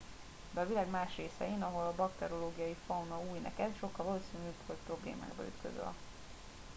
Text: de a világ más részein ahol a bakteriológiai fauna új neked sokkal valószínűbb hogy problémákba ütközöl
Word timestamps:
de 0.53 0.59
a 0.59 0.67
világ 0.67 0.89
más 0.89 1.15
részein 1.17 1.61
ahol 1.61 1.83
a 1.83 1.93
bakteriológiai 1.95 2.75
fauna 2.87 3.21
új 3.31 3.39
neked 3.39 3.77
sokkal 3.77 4.05
valószínűbb 4.05 4.55
hogy 4.65 4.75
problémákba 4.85 5.43
ütközöl 5.43 5.93